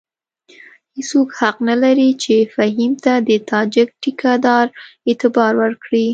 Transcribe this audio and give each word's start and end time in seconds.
هېڅوک 0.95 1.29
حق 1.39 1.57
نه 1.69 1.75
لري 1.83 2.09
چې 2.23 2.35
فهیم 2.55 2.91
ته 3.03 3.13
د 3.27 3.31
تاجک 3.51 3.87
ټیکه 4.01 4.33
دار 4.45 4.65
اعتبار 5.09 5.53
ورکړي. 5.61 6.07